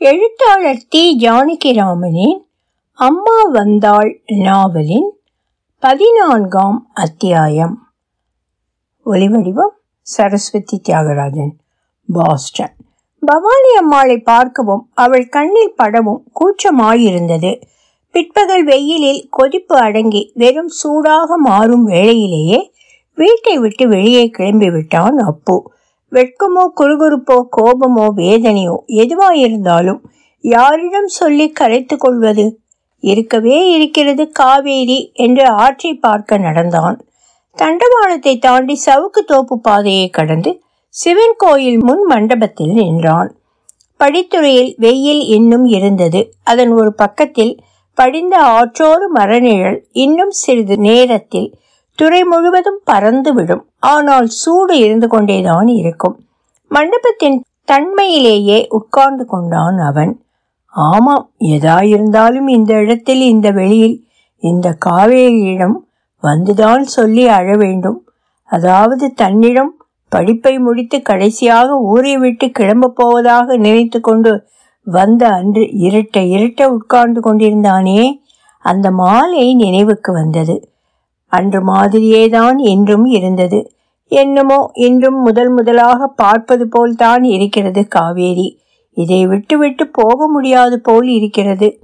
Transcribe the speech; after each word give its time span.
எழுத்தாளர் 0.00 0.86
தி 0.88 1.18
ஜானகிராமனின் 1.20 2.40
அம்மா 2.92 3.42
வந்தாள் 3.42 4.22
நாவலின் 4.26 5.12
பதினான்காம் 5.78 6.90
அத்தியாயம். 6.94 7.88
ஒலிவடிவம் 9.06 9.74
சரஸ்வதி 10.00 10.80
தியாகராஜன். 10.88 11.50
பாஸ்டன். 12.12 12.74
பவானி 13.20 13.74
அம்மாளை 13.78 14.18
பார்க்கவும் 14.18 14.90
அவள் 14.94 15.28
கண்ணில் 15.28 15.74
படவும் 15.76 16.22
கூச்சமாயிருந்தது. 16.32 17.62
பிற்பகல் 18.10 18.64
வெயிலில் 18.64 19.28
கொதிப்பு 19.30 19.76
அடங்கி 19.76 20.32
வெறும் 20.34 20.68
சூடாக 20.68 21.38
மாறும் 21.38 21.88
வேளையிலேயே 21.88 22.72
வீட்டை 23.14 23.58
விட்டு 23.58 23.88
வெளியே 23.88 24.28
கிளம்பி 24.28 24.70
விட்டான் 24.70 25.16
அப்பு. 25.16 25.72
வெட்கமோ 26.12 26.64
குறுகுறுப்போ 26.80 27.36
கோபமோ 27.56 28.06
வேதனையோ 28.16 28.76
எதுவாயிருந்தாலும் 29.02 30.00
யாரிடம் 30.44 31.10
சொல்லி 31.18 31.46
கரைத்து 31.50 31.96
கொள்வது? 31.96 32.46
இருக்கவே 33.02 33.58
இருக்கிறது 33.70 34.24
காவேரி 34.30 34.98
என்று 35.14 35.44
ஆற்றை 35.56 35.94
பார்க்க 35.94 36.38
நடந்தான். 36.38 36.96
தண்டவாளத்தை 37.56 38.34
தாண்டி 38.38 38.74
சவுக்கு 38.86 39.20
தோப்பு 39.26 39.56
பாதையை 39.60 40.08
கடந்து 40.08 40.50
சிவன் 40.94 41.36
கோயில் 41.36 41.80
முன் 41.84 42.04
மண்டபத்தில் 42.06 42.72
நின்றான். 42.72 43.30
படித்துறையில் 44.00 44.72
வெயில் 44.76 45.22
இன்னும் 45.36 45.66
இருந்தது. 45.66 46.20
அதன் 46.42 46.72
ஒரு 46.72 46.90
பக்கத்தில் 46.94 47.54
படிந்த 47.98 48.34
ஆற்றோரு 48.48 49.06
மரநிழல் 49.14 49.78
இன்னும் 49.92 50.34
சிறிது 50.40 50.76
நேரத்தில் 50.78 51.48
துறை 51.98 52.20
முழுவதும் 52.22 52.80
பறந்துவிடும் 52.90 53.64
ஆனால் 53.92 54.28
சூடு 54.40 54.74
இருந்து 54.78 55.06
கொண்டேதான் 55.08 55.68
இருக்கும். 55.80 56.16
மண்டபத்தின் 56.70 57.38
தன்மையிலேயே 57.68 58.58
உட்கார்ந்து 58.68 59.24
கொண்டான் 59.26 59.78
அவன். 59.78 60.12
ஆமாம் 60.74 61.24
எதாயிருந்தாலும் 61.54 62.48
இந்த 62.48 62.72
இடத்தில் 62.82 63.22
இந்த 63.32 63.48
வெளியில் 63.50 63.96
இந்த 64.42 64.68
காவேரியிடம் 64.86 65.76
வந்துதான் 66.22 66.84
சொல்லி 66.96 67.24
அழ 67.28 67.48
வேண்டும். 67.56 67.98
அதாவது 68.50 69.06
தன்னிடம் 69.14 69.72
படிப்பை 70.12 70.54
முடித்து 70.58 70.98
கடைசியாக 71.02 71.78
ஊரை 71.92 72.14
விட்டு 72.16 72.46
கிளம்ப 72.50 72.92
போவதாக 73.00 73.56
நினைத்து 73.56 73.98
கொண்டு 74.00 74.32
வந்த 74.86 75.22
அன்று 75.38 75.64
இருட்ட 75.86 76.18
இருட்ட 76.34 76.70
உட்கார்ந்து 76.70 77.20
கொண்டிருந்தானே 77.20 78.00
அந்த 78.64 78.86
மாலை 79.00 79.44
நினைவுக்கு 79.54 80.10
வந்தது. 80.12 80.56
அன்று 81.28 81.74
மாதிரியேதான் 81.74 82.56
என்றும் 82.56 83.04
இருந்தது. 83.04 83.72
என்னமோ 84.10 84.70
இன்றும் 84.72 85.22
முதல் 85.22 85.50
முதலாக 85.50 86.06
பார்ப்பது 86.06 86.68
போல்தான் 86.68 87.22
இருக்கிறது 87.22 87.88
காவேரி. 87.88 88.58
இதை 88.96 89.26
விட்டு 89.26 89.58
விட்டு 89.58 89.88
போக 89.88 90.28
முடியாது 90.28 90.80
போல் 90.80 91.08
இருக்கிறது. 91.08 91.80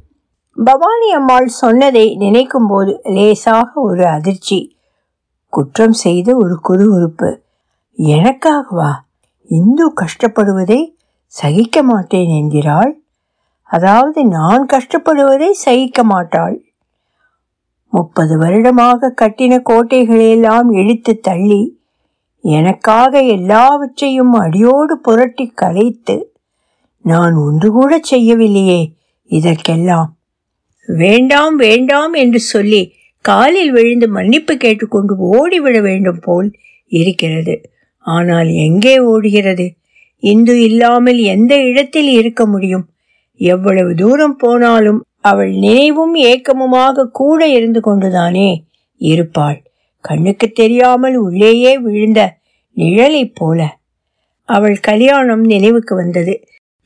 பவானி 0.65 1.13
அம்மாள் 1.13 1.47
சொன்னதை 1.47 2.17
நினைக்கும் 2.17 2.67
போது 2.67 3.01
லேசாக 3.03 3.81
ஒரு 3.81 4.07
அதிர்ச்சி. 4.07 4.77
குற்றம் 5.49 5.93
செய்த 5.93 6.37
ஒரு 6.37 6.61
குறுகுறுப்பு. 6.69 7.41
எனக்காகவா? 7.99 8.91
இந்து 9.49 9.93
கஷ்டப்படுவதை 9.93 10.81
சகிக்க 11.27 11.83
மாட்டேன் 11.83 12.29
என்கிறாள். 12.29 12.93
அதாவது 13.63 14.25
நான் 14.25 14.67
கஷ்டப்படுவதை 14.73 15.51
சகிக்க 15.51 16.05
மாட்டாள். 16.05 16.63
முப்பது 17.95 18.35
வருடமாக 18.39 19.15
கட்டின 19.21 19.55
கோட்டைகளையெல்லாம் 19.71 20.69
இழுத்து 20.73 21.13
தள்ளி 21.21 21.63
எனக்காக 22.45 23.21
எல்லாவற்றையும் 23.37 24.33
அடியோடு 24.33 24.95
புரட்டி 25.01 25.47
கலைத்து 25.55 26.17
நான் 27.05 27.35
ஒன்று 27.45 27.69
கூட 27.71 27.93
செய்யவில்லையே 28.11 28.81
இதற்கெல்லாம். 29.31 30.11
வேண்டாம் 30.89 31.57
வேண்டாம் 31.57 32.15
என்று 32.15 32.41
சொல்லி 32.53 32.83
காலில் 33.25 33.71
விழுந்து 33.71 34.07
மன்னிப்பு 34.09 34.55
கேட்டுக்கொண்டு 34.57 35.15
ஓடிவிட 35.33 35.77
வேண்டும் 35.81 36.21
போல் 36.21 36.49
இருக்கிறது. 36.93 37.55
ஆனால் 38.07 38.49
எங்கே 38.67 38.95
ஓடுகிறது? 39.13 39.67
இந்து 40.23 40.55
இல்லாமல் 40.63 41.21
எந்த 41.35 41.55
இடத்தில் 41.63 42.11
இருக்க 42.19 42.43
முடியும்? 42.47 42.85
எவ்வளவு 43.41 43.91
தூரம் 43.95 44.37
போனாலும் 44.37 45.01
அவள் 45.25 45.53
நினைவும் 45.57 46.15
ஏக்கமுமாக 46.25 47.07
கூட 47.13 47.41
இருந்து 47.49 47.81
கொண்டுதானே 47.81 48.49
இருப்பாள். 49.01 49.59
கண்ணுக்கு 50.05 50.47
தெரியாமல் 50.53 51.17
உள்ளேயே 51.17 51.73
விழுந்த 51.79 52.21
நிழலைப் 52.77 53.35
போல 53.35 53.61
அவள் 54.49 54.79
கல்யாணம் 54.81 55.45
நினைவுக்கு 55.45 55.95
வந்தது. 55.95 56.35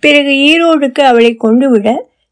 பிறகு 0.02 0.32
ஈரோடுக்கு 0.48 1.02
அவளை 1.02 1.32
கொண்டு 1.34 1.66
விட 1.70 1.88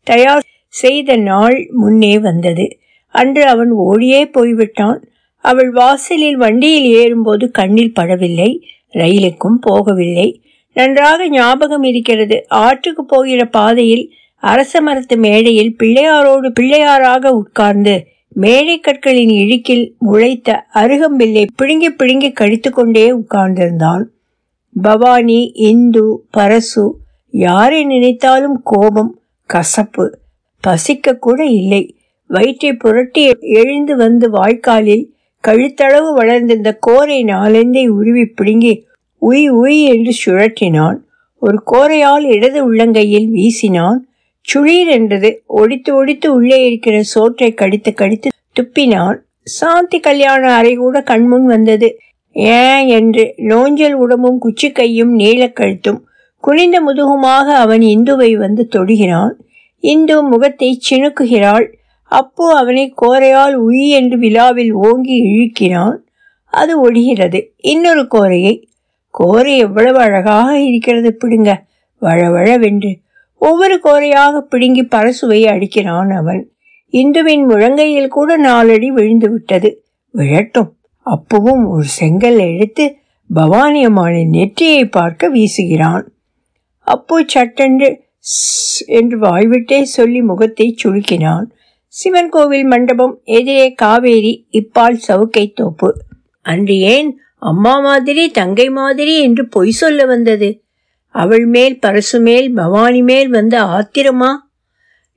தயார் 0.07 0.45
செய்த 0.75 1.17
நாள் 1.29 1.57
முன்னே 1.73 2.15
வந்தது. 2.19 2.67
அன்று 3.15 3.43
அவன் 3.47 3.71
ஓடியே 3.85 4.23
போய்விட்டான். 4.27 5.01
அவள் 5.45 5.71
வாசலில் 5.71 6.37
வண்டியில் 6.37 6.89
ஏறும்போது 7.01 7.45
கண்ணில் 7.51 7.97
படவில்லை 8.01 8.51
ரயிலுக்கும் 8.95 9.59
போகவில்லை. 9.67 10.29
நன்றாக 10.77 11.29
ஞாபகம் 11.29 11.83
இருக்கிறது. 11.83 12.37
ஆற்றுக்கு 12.63 13.03
போகிற 13.05 13.43
பாதையில் 13.57 14.05
அரச 14.43 14.81
மரத்து 14.81 15.17
மேடையில் 15.17 15.77
பிள்ளையாரோடு 15.83 16.49
பிள்ளையாராக 16.49 17.33
உட்கார்ந்து 17.33 18.07
மேடை 18.29 18.81
கற்களின் 18.81 19.33
இழுக்கில் 19.43 19.93
முளைத்த 19.99 20.67
அருகம்பில்லை 20.75 21.45
பிடுங்கி 21.57 21.91
பிடுங்கி 21.91 22.33
கடித்து 22.33 22.71
கொண்டே 22.71 23.05
உட்கார்ந்திருந்தான். 23.13 24.05
பவானி 24.83 25.41
இந்து 25.55 26.27
பரசு 26.37 26.85
யாரை 27.31 27.85
நினைத்தாலும் 27.85 28.61
கோபம் 28.65 29.13
கசப்பு 29.47 30.19
பசிக்க 30.61 31.17
கூட 31.17 31.45
இல்லை. 31.45 31.83
வயிற்றை 32.31 32.73
புரட்டி 32.73 33.33
எழுந்து 33.41 33.97
வந்து 33.97 34.31
வாய்க்காலில் 34.31 35.05
கழுத்தளவு 35.45 36.11
வளர்ந்திருந்த 36.15 36.79
கோரை 36.87 37.19
நாலந்தை 37.25 37.87
உருவி 37.89 38.25
பிடுங்கி 38.27 38.75
உய் 39.23 39.49
உய் 39.63 39.81
என்று 39.85 40.13
சுழற்றினான். 40.25 40.99
ஒரு 41.43 41.63
கோரையால் 41.73 42.27
இடது 42.27 42.61
உள்ளங்கையில் 42.73 43.29
வீசினான். 43.31 44.01
சுளீர் 44.49 44.91
என்றது 44.91 45.43
ஒடித்து 45.47 45.95
ஒடித்து 45.95 46.35
உள்ளே 46.35 46.67
இருக்கிற 46.67 47.03
சோற்றை 47.03 47.55
கடித்து 47.55 47.95
கடித்து 47.95 48.31
துப்பினான். 48.61 49.19
சாந்தி 49.43 50.01
கல்யாண 50.01 50.53
அறை 50.53 50.75
கூட 50.75 51.01
கண்முன் 51.03 51.47
வந்தது. 51.47 51.99
ஏன் 52.33 52.87
என்று 52.87 53.35
நோஞ்சல் 53.37 53.93
உடம்பும் 53.93 54.39
குச்சி 54.39 54.73
கையும் 54.73 55.19
நீளக்கழுத்தும் 55.19 56.01
குனிந்த 56.41 56.81
முதுகுமாக 56.81 57.47
அவன் 57.55 57.81
இந்துவை 57.81 58.33
வந்து 58.37 58.69
தொடுகிறான். 58.77 59.35
இந்து 59.81 60.23
முகத்தை 60.23 60.81
சிணுக்குகிறாள். 60.91 61.67
அப்போ 62.11 62.57
அவனை 62.57 62.95
கோரையால் 63.03 63.55
உய் 63.55 63.89
என்று 63.89 64.19
விழாவில் 64.19 64.73
ஓங்கி 64.73 65.17
இழுக்கிறான். 65.23 65.97
அது 66.53 66.73
ஒடிகிறது. 66.89 67.41
இன்னொரு 67.57 68.07
கோரையை. 68.15 68.55
கோரை 69.19 69.57
எவ்வளவு 69.57 69.99
அழகாக 69.99 70.61
இருக்கிறது 70.61 71.15
பிடுங்க. 71.15 71.51
வழவழவென்று 72.03 72.93
ஒவ்வொரு 73.39 73.81
கோரையாக 73.85 74.39
பிடுங்கி 74.39 74.83
பரசுவை 74.83 75.41
அடிக்கிறான் 75.47 76.17
அவன். 76.17 76.51
இந்துவின் 76.89 77.49
முழங்கையில் 77.49 78.09
கூட 78.09 78.37
நாலடி 78.37 78.87
விழுந்து 78.87 79.31
விட்டது. 79.31 79.85
விழட்டும். 80.15 80.71
அப்பவும் 81.07 81.69
ஒரு 81.69 81.85
செங்கல் 81.85 82.39
எடுத்து 82.39 82.97
பவானி 83.35 83.85
அம்மாளின் 83.85 84.29
நெற்றியை 84.29 84.85
பார்க்க 84.87 85.29
வீசுகிறான். 85.29 86.05
அப்போ 86.81 87.25
சட்டென்று 87.27 88.05
என்று 88.87 89.19
வாய்விட்டே 89.19 89.83
சொல்லி 89.83 90.21
முகத்தை 90.21 90.77
சுருக்கினான். 90.85 91.47
சிவன் 91.87 92.29
கோவில் 92.29 92.65
மண்டபம் 92.65 93.21
எதிரே 93.25 93.73
காவேரி 93.73 94.49
இப்பால் 94.53 94.99
சவுக்கை 95.09 95.53
தோப்பு. 95.55 95.95
அன்று 96.43 96.79
ஏன் 96.79 97.19
அம்மா 97.39 97.81
மாதிரி 97.81 98.29
தங்கை 98.29 98.71
மாதிரி 98.71 99.23
என்று 99.23 99.49
பொய் 99.49 99.71
சொல்ல 99.71 100.05
வந்தது? 100.05 100.66
அவள் 101.17 101.47
மேல் 101.47 101.79
பரசு 101.87 102.19
மேல் 102.19 102.55
பவானி 102.55 103.03
மேல் 103.03 103.29
வந்த 103.29 103.63
ஆத்திரமா? 103.63 104.31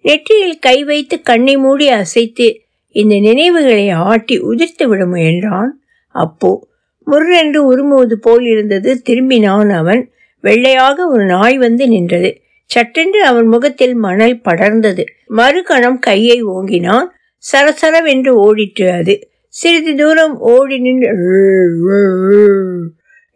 நெற்றியில் 0.02 0.60
கை 0.60 0.84
வைத்து 0.84 1.22
கண்ணை 1.22 1.58
மூடி 1.58 1.90
அசைத்து 1.90 2.62
இந்த 2.88 3.20
நினைவுகளை 3.20 3.90
ஆட்டி 3.90 4.40
உதிர்த்து 4.42 4.88
விட 4.88 5.06
முயன்றான். 5.06 5.70
அப்போ 6.08 6.68
முர்ரென்று 7.12 7.58
உருமுவது 7.58 8.14
போல் 8.14 8.46
இருந்தது. 8.46 9.02
திரும்பினான் 9.10 9.70
அவன். 9.70 10.12
வெள்ளையாக 10.42 11.08
ஒரு 11.08 11.26
நாய் 11.26 11.58
வந்து 11.58 11.88
நின்றது. 11.88 12.42
சட்டென்று 12.66 13.26
அவன் 13.26 13.46
முகத்தில் 13.46 13.94
மணல் 13.94 14.42
படர்ந்தது. 14.42 15.04
மறுகணம் 15.30 16.00
கையை 16.00 16.44
ஓங்கினான். 16.44 17.06
சரசரவென்று 17.52 18.32
ஓடிற்று 18.44 18.88
அது. 19.00 19.30
சிறிது 19.48 19.96
தூரம் 19.96 20.40
ஓடி 20.40 20.80
நின்று 20.80 21.08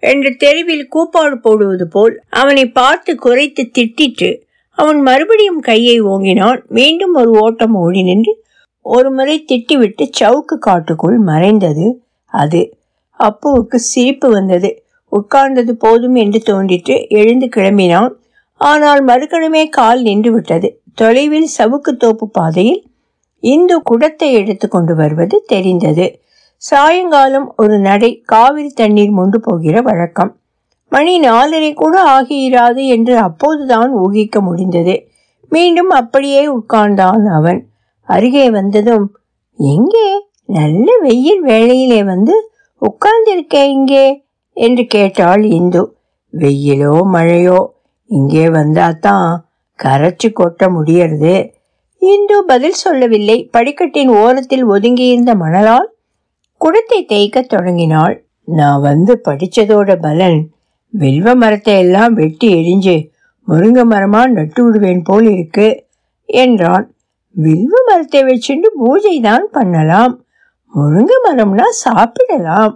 என்று 0.03 0.29
தெருவில் 0.37 0.85
கூப்பாடு 0.87 1.35
போடுவது 1.39 1.85
போல் 1.87 2.15
அவனை 2.41 2.65
பார்த்து 2.79 3.11
குறைத்து 3.15 3.63
திட்டிட்டு 3.77 4.29
அவன் 4.77 4.99
மறுபடியும் 5.01 5.59
கையை 5.59 5.97
ஓங்கினான். 6.03 6.59
மீண்டும் 6.69 7.13
ஒரு 7.13 7.31
ஓட்டம் 7.39 7.75
ஓடி 7.75 8.01
நின்று 8.03 8.33
ஒரு 8.85 9.09
முறை 9.11 9.35
திட்டிவிட்டு 9.51 10.05
சவுக்கு 10.19 10.55
காட்டுக்குள் 10.59 11.17
மறைந்தது 11.29 11.85
அது. 12.33 12.61
அப்புவுக்கு 13.19 13.77
சிரிப்பு 13.91 14.27
வந்தது. 14.29 14.69
உட்கார்ந்தது 15.11 15.73
போதும் 15.83 16.15
என்று 16.15 16.39
தோன்றிட்டு 16.43 16.95
எழுந்து 17.19 17.47
கிளம்பினான். 17.55 18.13
ஆனால் 18.61 19.01
மறுகணமே 19.05 19.63
கால் 19.69 20.01
நின்று 20.01 20.31
விட்டது 20.31 20.67
தொலைவில் 20.95 21.49
சவுக்கு 21.57 21.91
தோப்பு 21.97 22.25
பாதையில் 22.29 22.81
இந்து 23.43 23.75
குடத்தை 23.81 24.27
எடுத்து 24.33 24.65
கொண்டு 24.67 24.93
வருவது 24.95 25.35
தெரிந்தது. 25.47 26.05
சாயங்காலம் 26.63 27.53
ஒரு 27.57 27.79
நடை 27.79 28.21
காவிரி 28.25 28.69
தண்ணீர் 28.69 29.09
மொண்டு 29.09 29.39
போகிற 29.39 29.81
வழக்கம். 29.81 30.39
மணி 30.89 31.19
நாலரை 31.19 31.73
கூட 31.73 32.21
ஆகியிராது 32.21 32.87
என்று 32.87 33.17
அப்போதுதான் 33.17 33.91
ஊகிக்க 33.95 34.41
முடிந்தது. 34.41 35.07
மீண்டும் 35.49 35.89
அப்படியே 35.89 36.47
உட்கார்ந்தான் 36.47 37.25
அவன். 37.25 37.67
அருகே 38.01 38.49
வந்ததும் 38.49 39.17
எங்கே? 39.57 40.07
நல்ல 40.45 40.97
வெயில் 41.01 41.41
வேளையிலே 41.41 42.03
வந்து 42.03 42.51
உட்கார்ந்திருக்க 42.77 43.65
இங்கே? 43.65 44.25
என்று 44.53 44.85
கேட்டாள் 44.85 45.43
இந்து. 45.43 45.95
வெயிலோ 46.37 47.01
மழையோ 47.01 47.71
இங்கே 48.05 48.47
வந்தாதான் 48.47 49.35
கரைச்சி 49.83 50.27
கொட்ட 50.27 50.67
முடியறது. 50.67 51.49
இந்து 51.97 52.45
பதில் 52.45 52.73
சொல்லவில்லை. 52.73 53.49
படிக்கட்டின் 53.51 54.09
ஓரத்தில் 54.09 54.67
ஒதுங்கியிருந்த 54.67 55.35
மணலால் 55.35 55.91
குடத்தை 56.63 56.99
தேய்க்க 57.05 57.41
தொடங்கினாள். 57.53 58.15
நான் 58.47 58.81
வந்து 58.81 59.13
படித்ததோட 59.27 59.95
பலன் 59.95 60.39
வில்வ 60.93 61.35
மரத்தை 61.35 61.75
எல்லாம் 61.77 62.13
வெட்டி 62.13 62.47
எரிஞ்சு 62.59 62.95
முருங்கை 63.47 63.83
மரமாக 63.83 64.27
நட்டு 64.27 64.61
விடுவேன் 64.63 65.01
போல் 65.01 65.27
இருக்கு 65.31 65.67
என்றான். 66.29 66.85
வில்வ 67.35 67.73
மரத்தை 67.89 68.21
வச்சுட்டு 68.23 68.67
பூஜை 68.81 69.15
தான் 69.19 69.47
பண்ணலாம். 69.51 70.13
முருங்கை 70.73 71.17
மரம்னா 71.25 71.67
சாப்பிடலாம் 71.85 72.73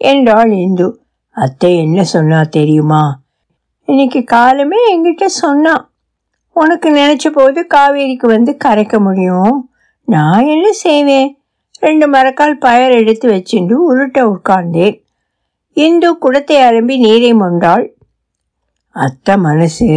என்றாள் 0.00 0.52
இந்து. 0.64 0.88
அத்தை 1.36 1.72
என்ன 1.76 2.04
சொன்னா 2.04 2.40
தெரியுமா? 2.58 3.04
இன்னைக்கு 3.88 4.20
காலமே 4.36 4.80
என்கிட்ட 4.92 5.26
சொன்னான் 5.42 5.84
உனக்கு 6.56 6.88
நினைச்ச 6.90 7.26
போது 7.30 7.60
காவேரிக்கு 7.74 8.26
வந்து 8.26 8.52
கரைக்க 8.64 8.94
முடியும். 8.98 9.56
நான் 10.08 10.46
என்ன 10.46 10.66
செய்வேன்? 10.84 11.30
ரெண்டு 11.78 12.06
மரக்கால் 12.08 12.54
பயர் 12.58 12.90
எடுத்து 12.90 13.26
வச்சுண்டு 13.30 13.74
உருட்ட 13.88 14.18
உட்கார்ந்தேன். 14.34 14.96
இந்து 15.72 16.18
குடத்தை 16.18 16.56
அரும்பி 16.62 16.94
நீரை 16.98 17.32
மொண்டாள் 17.34 17.84
அத்தை 18.90 19.36
மனசு 19.36 19.88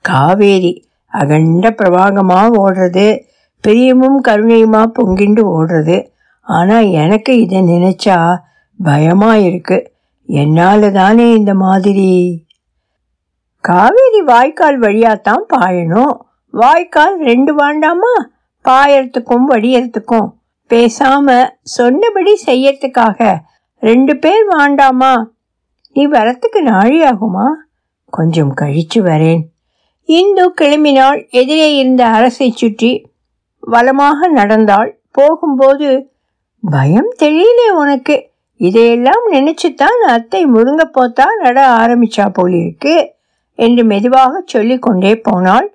காவேரி 0.00 0.72
அகண்ட 1.12 1.70
பிரவாகமாக 1.70 2.48
ஓடுறது 2.64 3.06
பிரியமும் 3.64 4.18
கருணையுமா 4.28 4.82
பொங்கிண்டு 4.98 5.42
ஓடுறது. 5.56 5.96
ஆனால் 6.46 6.88
எனக்கு 7.02 7.40
இதை 7.40 7.60
நினைச்சா 7.62 8.36
பயமாக 8.80 9.38
இருக்கு. 9.38 9.78
என்னால் 10.28 10.92
தானே 10.92 11.32
இந்த 11.32 11.54
மாதிரி? 11.54 12.10
காவேரி 13.60 14.20
வாய்க்கால் 14.20 14.78
வழியாத்தான் 14.80 15.44
பாயணும். 15.54 16.14
வாய்க்கால் 16.54 17.16
ரெண்டு 17.20 17.52
வாண்டாமா? 17.54 18.14
பாயறதுக்கும் 18.64 19.46
வடியறதுக்கும். 19.48 20.28
பேசாம 20.70 21.28
சொன்னபடி 21.62 22.32
செய்யறதுக்காக 22.46 23.36
ரெண்டு 23.82 24.16
பேர் 24.16 24.44
வாண்டாமா? 24.52 25.14
நீ 25.92 26.02
வரத்துக்கு 26.06 26.60
நாழி 26.60 26.98
ஆகுமா 27.02 27.46
கொஞ்சம் 28.12 28.52
கழிச்சு 28.60 29.00
வரேன். 29.00 29.42
இந்து 30.08 30.44
கிளம்பினாள் 30.60 31.20
எதிரே 31.30 31.68
இருந்த 31.76 32.06
அரசை 32.06 32.48
சுற்றி 32.50 32.90
வளமாக 33.60 34.28
நடந்தாள். 34.28 34.90
போகும்போது 35.10 35.88
பயம் 36.60 37.12
தெரியல 37.22 37.60
உனக்கு. 37.74 38.16
இதையெல்லாம் 38.60 39.24
நினைச்சுத்தான் 39.32 40.00
அத்தை 40.06 40.46
முருங்க 40.46 40.82
போத்தா 40.96 41.26
நட 41.42 41.58
ஆரம்பிச்சா 41.76 42.26
போலிருக்கு 42.32 42.94
என்று 43.58 43.84
மெதுவாக 43.84 44.42
சொல்லிக்கொண்டே 44.46 45.14
போனாள். 45.16 45.66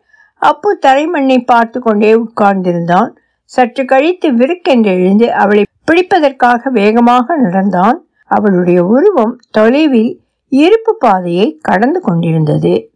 அப்பு 0.41 0.69
தரைமண்ணை 0.85 1.39
பார்த்து 1.45 1.79
கொண்டே 1.79 2.11
உட்கார்ந்திருந்தான். 2.13 3.11
சற்று 3.49 3.85
கழித்து 3.85 4.31
விருக்கென்று 4.31 4.85
எழுந்து 4.85 5.33
அவளை 5.33 5.65
பிடிப்பதற்காக 5.83 6.69
வேகமாக 6.69 7.37
நடந்தான். 7.37 8.05
அவளுடைய 8.25 8.83
உருவம் 8.85 9.39
தொலைவில் 9.51 10.21
இருப்பு 10.47 10.97
பாதையை 10.97 11.57
கடந்து 11.61 12.01
கொண்டிருந்தது. 12.01 12.91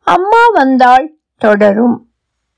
அம்மா 0.00 0.48
வந்தாள் 0.52 1.14
தொடரும். 1.36 2.03